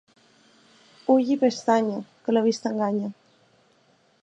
[1.15, 3.13] Ull i pestanya, que la vista enganya.